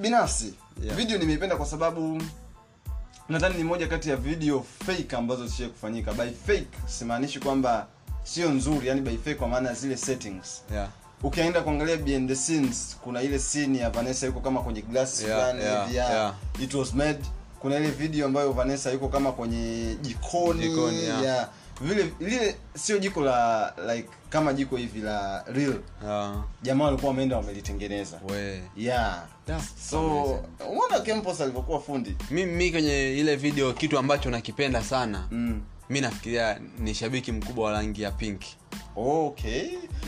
[0.00, 0.96] Binafsi Yeah.
[0.96, 2.22] video nimeipenda kwa sababu
[3.28, 6.12] nadhani ni moja kati ya video fake ambazo zishie kufanyika.
[6.12, 7.86] By fake simaanishi kwamba
[8.22, 10.62] sio nzuri yani by fake kwa maana zile settings.
[10.72, 10.88] Yeah.
[11.24, 15.40] Ukienda kuangalia behind the scenes kuna ile scene ya vanessa yuko kama kwenye glass Yeah,
[15.40, 16.10] fulani yeah, hivi, yeah.
[16.10, 16.34] yeah.
[16.62, 17.18] it was made
[17.60, 21.22] kuna ile video ambayo vanessa yuko kama kwenye jikoni, Jikoni, yeah.
[21.22, 21.48] yeah.
[21.80, 26.44] vile lile sio jiko la like kama jiko hivi la real Yeah.
[26.62, 28.20] jamaa walikuwa wameenda wamelitengeneza
[28.76, 29.22] yeah
[29.90, 30.22] so
[30.70, 35.62] umeona campos alivyokuwa fundi mi, mi kwenye ile video kitu ambacho nakipenda sana mm.
[35.90, 38.40] mi nafikiria ni shabiki mkubwa wa rangi ya pink
[38.96, 39.62] okay.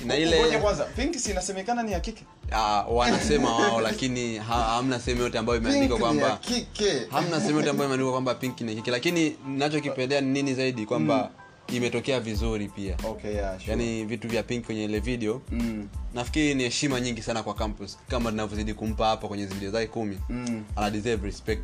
[0.07, 2.25] Na ile- kwanza pink si inasemekana ni ya kike?
[2.53, 6.39] Uh, wanasema wao lakini ha, hamna sehemu yote ambayo imeandikwa kwamba
[7.11, 11.31] hamna sehemu yote ambayo imeandikwa kwamba pink ni kike lakini nachokipendea ni nini zaidi kwamba
[11.69, 12.97] imetokea vizuri pia.
[13.05, 13.71] Okay yeah sure.
[13.71, 15.89] yaani vitu vya pink kwenye ile video mm.
[16.15, 20.19] nafikiri ni heshima nyingi sana kwa campus kama tunavyozidi kumpa hapa kwenye video zake kumi.
[20.29, 20.65] Mm.
[20.77, 21.63] ana deserve respect.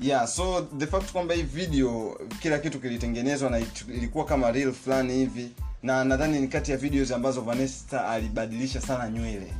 [0.00, 5.14] Yeah so the fact kwamba hii video kila kitu kilitengenezwa na ilikuwa kama real fulani
[5.14, 5.50] hivi
[5.84, 9.52] na nadhani ni kati ya videos ambazo vanessa alibadilisha sana nywele.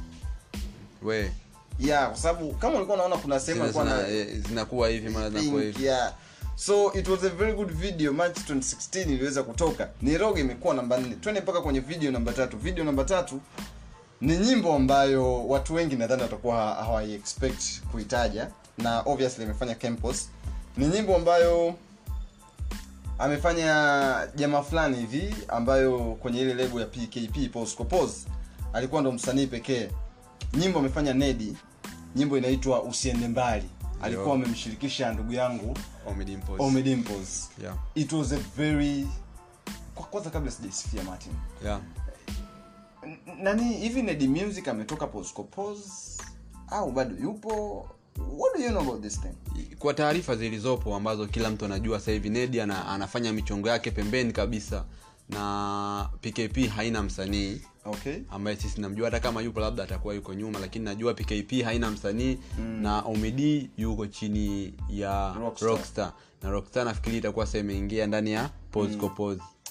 [1.02, 1.32] We.
[1.78, 5.84] Yeah kwa sababu kama ulikuwa unaona kuna sehemu na eh, zinakuwa hivi mara zinakuwa hivi.
[5.84, 6.12] yeah
[6.56, 8.12] so it was a very good video.
[8.12, 9.88] March 2016 iliweza kutoka.
[10.02, 12.56] Niroge imekuwa namba 4 twende mpaka kwenye video namba tatu.
[12.58, 13.40] Video namba tatu
[14.20, 20.28] ni nyimbo ambayo watu wengi nadhani watakuwa ha- hawai expect kuitaja na obviously imefanya campus
[20.76, 21.74] ni nyimbo ambayo
[23.18, 28.26] amefanya jamaa fulani hivi ambayo kwenye ile lebo ya pkp poscopos
[28.72, 29.88] alikuwa ndo msanii pekee
[30.54, 31.56] nyimbo amefanya nedi
[32.16, 33.64] nyimbo inaitwa usiende mbali
[34.02, 35.78] alikuwa amemshirikisha ndugu yangu
[36.24, 36.60] Dimpoz.
[37.62, 37.76] Yeah.
[37.94, 39.08] it was a very
[39.94, 41.32] kwa kwanza kabla sijaisifia martin
[41.64, 41.80] Yeah.
[43.42, 45.78] Nani hivi nedi music ametoka poscopos
[46.68, 49.34] au bado yupo what do you know about this thing
[49.78, 54.32] kwa taarifa zilizopo ambazo kila mtu anajua sasa hivi nedi ana, anafanya michongo yake pembeni
[54.32, 54.84] kabisa
[55.28, 60.58] na pkp haina msanii okay ambaye sisi namjua hata kama yupo labda atakuwa yuko nyuma
[60.58, 62.64] lakini najua pkp haina msanii mm.
[62.82, 65.68] na omid yuko chini ya Rockstar.
[65.68, 69.00] rockstar, na rockstar nafikiri itakuwa sasa imeingia ndani ya pose mm.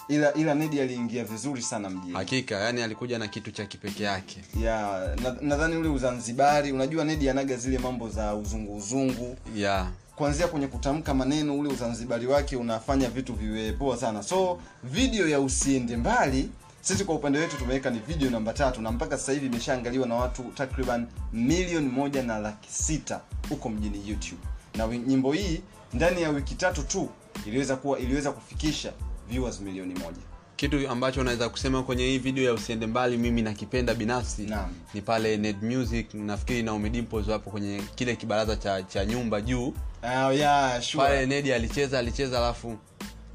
[0.08, 2.14] Ila ila nedi aliingia vizuri sana mjini.
[2.14, 4.42] Hakika yani alikuja na kitu cha kipekee yake.
[4.64, 5.00] Ya
[5.42, 9.38] na- ule uzanzibari unajua nedi anaga zile mambo za uzungu uzungu.
[9.56, 14.24] Yeah kuanzia kwenye kutamka maneno ule uzanzibari wake unafanya vitu viwe poa sana.
[14.24, 16.50] So video ya usiende mbali
[16.82, 20.16] sisi kwa upande wetu tumeweka ni video namba tatu na mpaka sasa hivi imeshaangaliwa na
[20.16, 24.42] watu takriban milioni moja na laki sita huko mjini youtube.
[24.76, 25.62] Na nyimbo hii
[25.94, 27.10] ndani ya wiki tatu tu
[27.46, 28.94] iliweza kuwa iliweza kufikisha
[29.30, 30.22] viewers milioni moja
[30.56, 34.70] kitu ambacho unaweza kusema kwenye hii video ya usiende mbali mimi nakipenda binafsi Naam.
[34.94, 39.68] ni pale ned music nafikiri na umidimpos wapo kwenye kile kibaraza cha, cha nyumba juu
[40.04, 41.04] uh, yeah, sure.
[41.04, 42.78] pale nedi alicheza alicheza alafu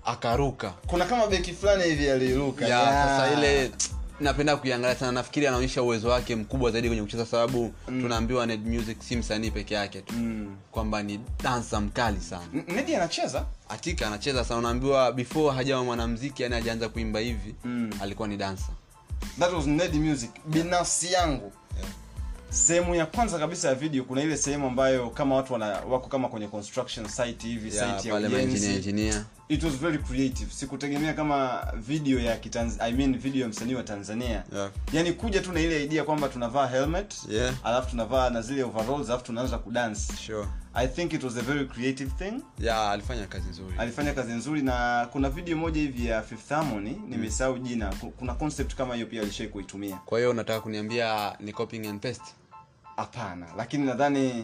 [0.04, 3.18] akaruka kuna kama beki fulani hivi aliruka ya yeah.
[3.18, 3.70] sasa ile
[4.20, 5.12] napenda kuiangalia sana.
[5.12, 8.02] Nafikiri anaonyesha uwezo wake mkubwa zaidi kwenye kucheza sababu mm.
[8.02, 10.14] tunaambiwa ned music si msanii peke yake tu.
[10.14, 10.56] Mm.
[10.72, 12.44] kwamba ni dansa mkali sana.
[12.54, 13.44] N- nedi anacheza?
[13.68, 14.58] Hakika anacheza sana.
[14.60, 17.90] Unaambiwa before hajawa mwanamziki yani hajaanza kuimba hivi Mm.
[18.02, 18.68] alikuwa ni dansa.
[19.38, 20.30] That was Ned music.
[20.46, 21.52] Binafsi yangu
[22.50, 26.28] sehemu ya kwanza kabisa ya video kuna ile sehemu ambayo kama watu wana, wako kama
[26.28, 28.66] kwenye construction site hivi yeah, site ya ujenzi
[29.48, 30.52] it was very creative.
[30.52, 34.44] Sikutegemea kama video ya kitanz I mean video ya msanii wa tanzania.
[34.52, 34.70] Yeah.
[34.92, 37.54] yani kuja tu na ile idea kwamba tunavaa helmet Yeah.
[37.64, 40.12] alafu tunavaa na zile overalls alafu tunaanza kudance.
[40.26, 40.46] Sure.
[40.74, 42.42] I think it was a very creative thing.
[42.58, 43.74] Yeah, alifanya kazi nzuri.
[43.78, 47.94] Alifanya kazi nzuri na kuna video moja hivi ya Fifth Harmony nimesahau jina.
[48.18, 49.96] Kuna concept kama hiyo pia alishai kuitumia.
[49.96, 52.24] Kwa hiyo unataka kuniambia ni copying and paste?
[52.96, 54.42] Hapana lakini nadhani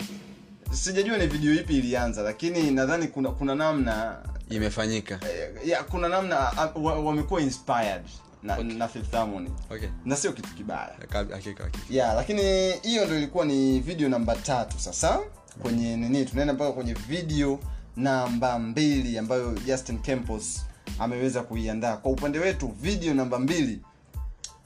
[0.75, 4.17] sijajua ni video ipi ilianza lakini nadhani kuna kuna namna
[4.51, 5.15] imefanyika.
[5.15, 6.37] eh, ya kuna namna
[6.75, 8.03] wamekuwa wa- inspired
[8.43, 8.65] na, Okay.
[8.75, 10.91] na Fifth Harmony okay na sio kitu kibaya.
[11.11, 11.71] Hakika hakika.
[11.91, 15.19] Ya lakini hiyo ndo ilikuwa ni video namba tatu sasa
[15.63, 17.59] kwenye nini tunaenda mpaka kwenye video
[17.97, 20.65] namba mbili ambayo justin campos
[20.99, 21.97] ameweza kuiandaa.
[21.97, 23.81] Kwa upande wetu video namba mbili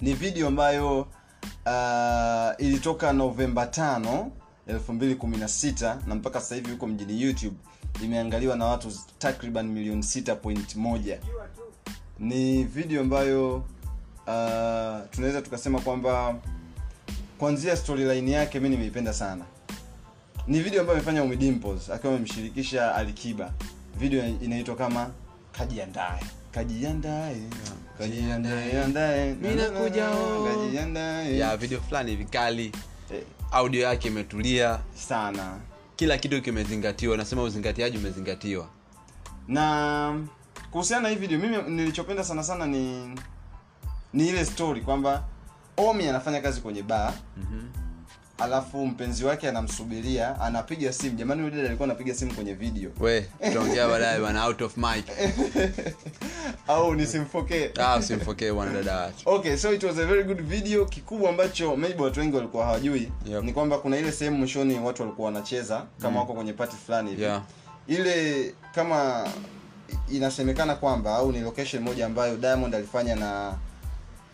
[0.01, 1.01] ni video ambayo
[1.66, 4.27] uh, ilitoka novemba 5
[4.68, 7.57] 2016 na mpaka sasa hivi huko mjini youtube.
[8.04, 11.18] Imeangaliwa na watu takriban milioni 6.1
[12.18, 13.62] ni video ambayo uh,
[15.11, 16.35] tunaweza tukasema kwamba
[17.38, 19.44] kwanzia storyline yake mi nimeipenda sana.
[20.46, 23.52] Ni video ambayo amefanya umidimpos akiwa amemshirikisha alikiba
[23.98, 25.11] video inaitwa kama
[25.52, 26.20] kajiandae
[26.52, 27.37] kajiandae
[27.98, 29.35] kajiandae
[30.54, 32.72] kajiandae ya video fulani vikali
[33.53, 35.59] audio yake imetulia sana.
[35.97, 37.16] Kila kitu kimezingatiwa.
[37.16, 38.68] Nasema uzingatiaji umezingatiwa.
[39.49, 40.25] Na
[40.71, 43.14] kuhusiana na hii video mimi nilichopenda sana sana ni
[44.12, 45.25] ni ile story kwamba
[45.77, 47.88] omi anafanya kazi kwenye baa mm-hmm.
[48.38, 51.16] Alafu mpenzi wake anamsubiria anapiga simu.
[51.16, 52.90] Jamani yule dada alikuwa anapiga simu kwenye video.
[53.01, 55.05] We tutaongea baadaye bana out of mic.
[56.68, 57.70] Au nisimfokee?
[57.81, 58.72] Ah usimfokee watu
[59.27, 60.85] okay so it was a very good video.
[60.85, 63.44] Kikubwa ambacho maybe watu wengi walikuwa hawajui Yep.
[63.44, 67.22] ni kwamba kuna ile sehemu mwishoni watu walikuwa wanacheza kama wako kwenye party fulani hivi.
[67.22, 67.42] Yeah.
[67.87, 69.29] ile kama
[70.12, 73.55] inasemekana kwamba au ni location moja ambayo diamond alifanya na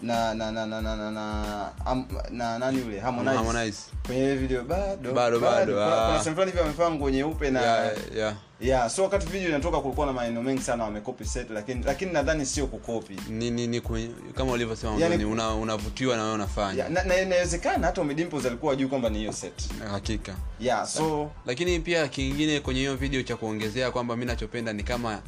[0.04, 3.00] na na na na na na na, am, na nani yule?
[3.00, 3.78] Harmonize, Harmonize.
[4.06, 8.34] kwenye video bado Bado, bado, kuna, sehemu fulani hivi amevaa nguo nyeupe na yeah, yeah.
[8.60, 8.90] yeah.
[8.90, 12.66] So wakati video inatoka kulikuwa na maneno mengi sana wamekopi set lakini lakini nadhani sio
[12.66, 13.16] kukopi.
[13.28, 16.78] Ni, ni, ni kwenye, kama ulivyosema Yani- una, unavutiwa na wewe unafanya.
[16.78, 19.64] Yeah, na na inawezekana hata Omidimpos alikuwa ajui kwamba ni hiyo set.
[19.92, 20.34] Hakika.
[20.60, 25.20] Yeah so lakini pia kingine kwenye hiyo video cha kuongezea kwamba mimi nachopenda ni kama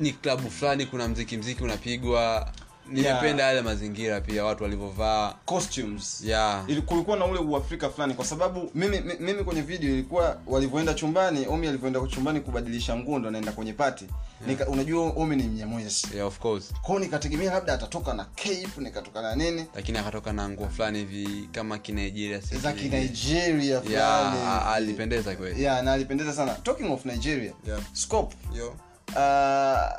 [0.00, 2.48] ni klabu fulani kuna mziki mziki unapigwa
[2.90, 5.34] nimependa yale mazingira pia watu walivyovaa.
[5.44, 6.20] Costumes.
[6.24, 6.64] Yeah.
[6.86, 11.68] Kulikuwa na ule uafrika fulani kwa sababu mimi mimi kwenye video ilikuwa walivyoenda chumbani omi
[11.68, 14.04] alivyoenda chumbani kubadilisha nguo ndo anaenda kwenye pati
[14.46, 16.06] Nika, unajua omi ni mnyamwezi.
[16.14, 16.72] Yeah, of course.
[16.82, 19.66] Kwao nikategemea labda atatoka na cape nikatoka na nini.
[19.74, 23.92] Lakini akatoka na nguo fulani hivi kama kinigeria za kinigeria fulani.
[23.92, 25.62] yeah, alipendeza kweli.
[25.62, 26.54] Yeah na alipendeza sana.
[26.54, 27.80] Talking of nigeria Yeah.
[27.92, 28.68] scope Yo.
[29.08, 29.90] uh,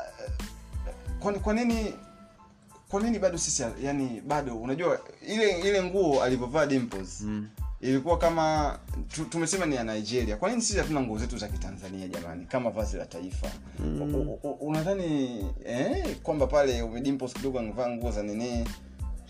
[1.19, 1.93] kwa, kwa nini
[2.91, 7.47] kwa nini bado sisi yani bado unajua ile ile nguo alivyovaa dimples Mm.
[7.81, 8.77] ilikuwa kama
[9.15, 10.37] tu, tumesema ni ya nigeria.
[10.37, 13.47] Kwa nini sisi hatuna nguo zetu za kitanzania jamani kama vazi la taifa?
[13.79, 14.27] Mm.
[14.59, 18.67] unadhani eh, kwamba pale dimples kidogo angevaa nguo za nini?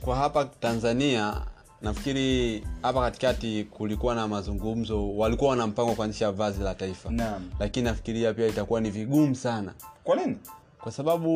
[0.01, 1.41] Kwa hapa tanzania
[1.81, 7.09] nafikiri hapa katikati kulikuwa na mazungumzo walikuwa wana mpango kuanzisha vazi la taifa.
[7.11, 7.49] Naam.
[7.59, 9.73] Lakini nafikiria pia itakuwa ni vigumu sana.
[10.03, 10.37] Kwa nini?
[10.79, 11.29] Kwa sababu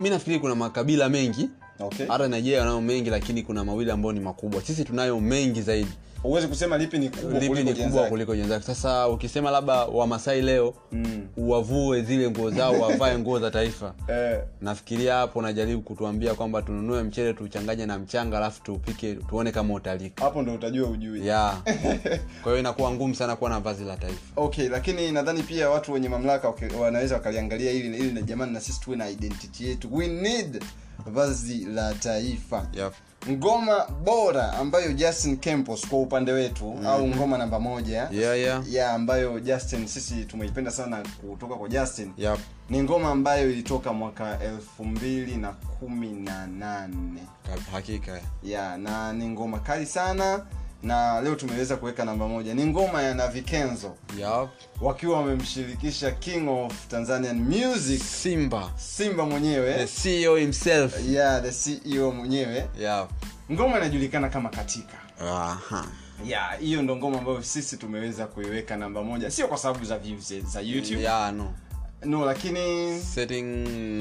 [0.00, 1.50] mi nafikiri kuna makabila mengi
[1.82, 2.06] Okay.
[2.06, 4.62] hata nigeria wanayo mengi lakini kuna mawili ambayo ni makubwa.
[4.62, 5.90] Sisi tunayo mengi zaidi.
[6.22, 10.42] Huwezi kusema lipi ni kubwa lipi kuliko ni kubwa kuliko jenzake sasa ukisema labda wamasai
[10.42, 11.26] leo Mm.
[11.36, 13.94] wavue zile nguo zao wavae nguo za taifa.
[14.08, 19.74] Eh, nafikiria hapo najaribu kutuambia kwamba tununue mchele tuchanganye na mchanga alafu tuupike tuone kama
[19.74, 20.24] utalika.
[20.24, 21.26] Hapo ndo utajua ujui.
[21.26, 21.62] Yeah.
[22.42, 24.20] kwa hiyo inakuwa ngumu sana kuwa na vazi la taifa.
[24.36, 28.80] Okay lakini nadhani pia watu wenye mamlaka wanaweza wakaliangalia ili ili na jamani na sisi
[28.80, 29.88] tuwe na identity yetu.
[29.96, 30.64] We need
[31.06, 32.92] vazi la taifa yep.
[33.30, 36.86] ngoma bora ambayo justin campos kwa upande wetu mm-hmm.
[36.86, 38.72] au ngoma namba moja yeah, yeah.
[38.72, 42.38] ya ambayo justin sisi tumeipenda sana kutoka kwa justin Yep.
[42.70, 49.12] ni ngoma ambayo ilitoka mwaka elfu mbili na kumi na nane Ka- hakika ya na
[49.12, 50.46] ni ngoma kali sana
[50.82, 52.54] na leo tumeweza kuweka namba moja.
[52.54, 54.48] Ni ngoma ya navikenzo yep.
[54.80, 58.02] wakiwa wamemshirikisha king of tanzanian music.
[58.02, 58.70] Simba.
[58.76, 60.94] Simba the mwenyewe ceo himself.
[61.08, 62.68] Yeah the ceo mwenyewe.
[62.80, 63.10] Yep.
[63.52, 64.96] ngoma inajulikana kama katika.
[65.20, 65.86] Aha.
[66.26, 69.30] ya hiyo ndo ngoma ambayo sisi tumeweza kuiweka namba moja.
[69.30, 71.00] Sio kwa sababu za views za youtube.
[71.00, 71.54] Yeah, no
[72.04, 73.42] no lakini setting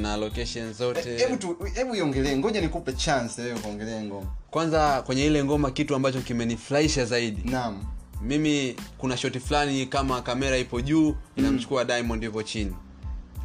[0.01, 1.17] na location zote.
[1.73, 4.27] Hebu iongelee ngoja nikupe chance wewe kuongelea ngoma.
[4.51, 7.49] Kwanza kwenye ile ngoma kitu ambacho kimenifurahisha zaidi.
[7.51, 7.83] Naam.
[8.21, 12.75] Mimi kuna shoti fulani kama kamera ipo juu inamchukua diamond ipo chini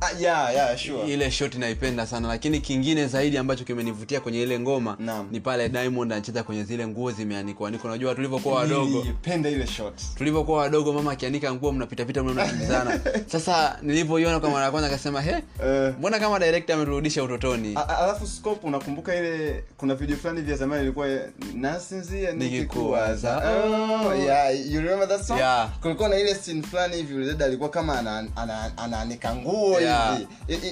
[0.00, 1.12] ah, yeah, yeah, sure.
[1.12, 5.28] ile shoti naipenda sana lakini kingine zaidi ambacho kimenivutia kwenye ile ngoma Naam.
[5.30, 9.06] ni pale diamond anacheza kwenye zile nguo zimeanikwa niko najua tulivyokuwa wadogo
[9.44, 13.00] ile shot tulivyokuwa wadogo mama akianika nguo mnapitapita mna mnakimbizana
[13.32, 18.26] sasa nilivyoiona kwa mara ya kwanza akasema he Eh, mbona kama director ameturudisha utotoni alafu
[18.26, 21.08] scope unakumbuka ile kuna video fulani vya zamani ilikuwa
[21.54, 25.70] nasinzia nikikuwaza oh, yeah, you remember that song Yeah.
[25.80, 29.85] kulikuwa na ile scene fulani hivi dada alikuwa kama ana- ana- ana, nguo Yeah.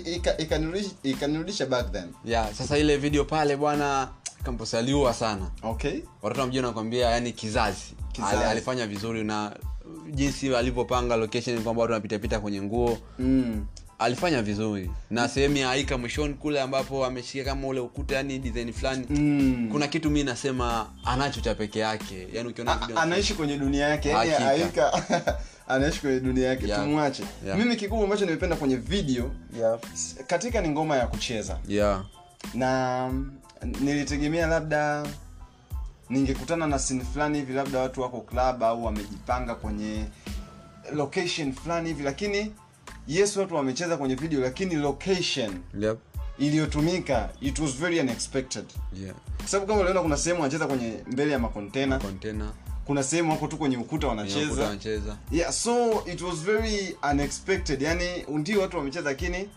[0.07, 2.05] Ika- ikanirudisha ikanirudisha back then.
[2.25, 4.09] Yeah sasa ile video pale bwana
[4.45, 5.51] campus aliua sana.
[5.63, 6.01] Okay.
[6.23, 8.37] Watoto wa mjini wanakwambia yani kizazi, Kizazi.
[8.37, 9.57] Al, alifanya vizuri na
[10.11, 12.99] jinsi alivyopanga location kwamba watu wanapitapita kwenye nguo.
[13.19, 13.67] Mm.
[13.99, 14.91] alifanya vizuri.
[15.11, 19.07] Na sehemu ya aika mwishoni kule ambapo ameshika kama ule ukuta yani design fulani.
[19.11, 19.69] Mm.
[19.73, 22.29] kuna kitu mi nasema anacho cha peke yake.
[22.33, 24.09] Yani ukiona anaishi kwenye dunia yake.
[24.09, 24.93] Yani aika
[25.69, 26.81] anaishi kwenye dunia yake Yeah.
[26.85, 27.25] tumwache.
[27.47, 27.59] Yeah.
[27.59, 29.79] mimi kikubwa ambacho nimependa kwenye video yeah.
[30.27, 31.59] katika ni ngoma ya kucheza.
[31.69, 32.05] Yeah.
[32.55, 33.33] Na mm,
[33.81, 35.07] nilitegemea labda
[36.11, 40.05] ningekutana na sin fulani hivi labda watu wako club au wamejipanga kwenye
[40.95, 42.53] location fulani hivi lakini
[43.07, 45.51] yes watu wamecheza kwenye video lakini location
[45.81, 45.99] yep.
[46.39, 48.65] iliyotumika it was very unexpected.
[49.03, 49.15] Yeah.
[49.37, 51.99] Kwa sababu kama uliona kuna sehemu wanacheza kwenye mbele ya makontena.
[51.99, 52.49] Container
[52.87, 54.63] kuna sehemu wako tu kwenye ukuta wanacheza.
[54.63, 55.17] wanacheza.
[55.31, 57.83] Yeah so it was very unexpected.
[57.83, 59.49] Yani ndio watu wamecheza lakini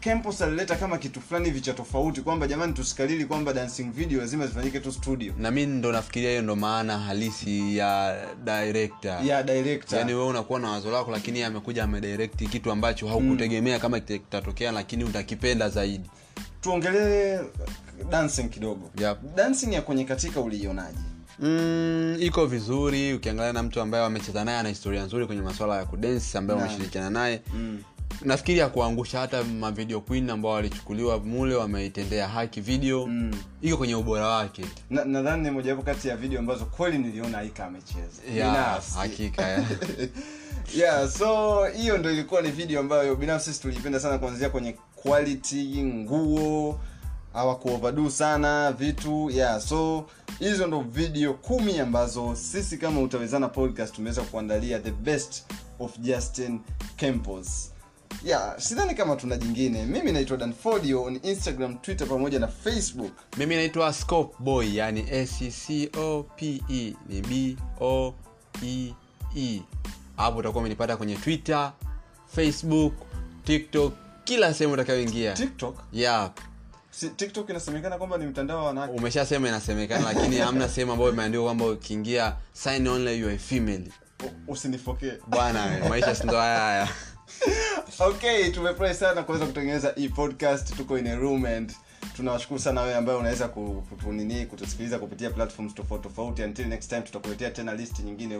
[0.00, 4.46] campus alileta kama kitu fulani hivi cha tofauti kwamba jamani tusikalili kwamba dancing video lazima
[4.46, 5.34] zifanyike tu studio.
[5.38, 9.26] Na mi ndo nafikiria hiyo ndo maana halisi ya director.
[9.26, 9.98] Ya director.
[9.98, 15.04] Yani wewe unakuwa na wazo lako lakini amekuja amedirect kitu ambacho haukutegemea kama kitatokea lakini
[15.04, 16.10] utakipenda zaidi.
[16.60, 17.40] Tuongelee
[18.10, 18.90] dancing kidogo.
[18.98, 19.18] Yep.
[19.36, 20.98] dancing ya kwenye katika uliionaje
[21.38, 25.84] mm, iko vizuri ukiangalia na mtu ambaye amecheza naye ana historia nzuri kwenye masuala ya
[25.84, 26.68] kudensi ambaye Naam.
[26.68, 27.82] wameshirikiana naye mm.
[28.22, 33.30] nafikiri ya kuangusha hata mavideo queen ambao walichukuliwa mule wameitendea haki video Mm.
[33.62, 37.66] iko kwenye ubora wake Na- nadhani ni mojawapo kati ya video ambazo kweli niliona aika
[37.66, 39.64] amecheza yeah, hakika ya.
[40.76, 46.80] yeah so hiyo ndo ilikuwa ni video ambayo binafsi tulipenda sana kuanzia kwenye quality nguo
[47.32, 50.04] hawakuovadu sana vitu yeah so
[50.38, 55.44] hizo ndo video kumi ambazo sisi kama utawezana podcast tumeweza kuandalia the best
[55.78, 56.60] of justin
[56.96, 57.72] campos.
[58.24, 59.86] Yeah sidhani kama tuna jingine.
[59.86, 63.12] Mimi naitwa danfodio on instagram twitter pamoja na facebook.
[63.36, 66.62] Mimi naitwa scope boy yani sccope
[67.08, 68.14] ni b o
[68.64, 68.94] e
[69.36, 69.62] e.
[70.16, 71.72] Hapo utakuwa umenipata kwenye twitter
[72.34, 72.92] facebook
[73.44, 73.92] tiktok
[74.24, 75.32] kila sehemu utakayoingia.
[75.32, 75.78] Tiktok?
[75.92, 76.30] Yeah
[76.92, 78.92] si, tiktok inasemekana kwamba ni mtandao wa wanawake.
[78.94, 83.84] Umeshasema inasemekana lakini hamna sehemu ambayo imeandikwa kwamba ukiingia sign only you are female.
[84.48, 85.12] Usinifokee.
[85.26, 86.88] Bwana maisha sindo haya haya.
[87.98, 90.76] Okay tumefurahi sana kuweza kutengeneza hii podcast.
[90.76, 91.72] Tuko in a room and
[92.16, 96.42] tunawashukuru sana wewe ambaye unaweza kutunini kutusikiliza kupitia platforms tofauti tofauti.
[96.42, 98.36] Until next time tutakuletea tena list nyingine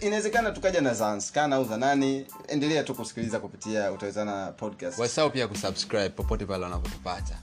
[0.00, 2.26] inawezekana tukaja na zanskana au za nani.
[2.48, 4.98] Endelea tu kusikiliza kupitia utawezana podcast.
[4.98, 7.34] Wasao pia kusubscribe popote pale wanapotupata.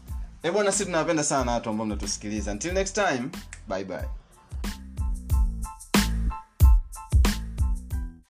[0.44, 2.52] Ebwana si tunawapenda sana watu ambao mnatusikiliza.
[2.52, 3.30] Until next time
[3.68, 4.08] bye bye